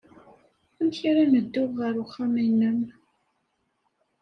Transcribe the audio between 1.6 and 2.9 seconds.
ɣer uxxam-nnem?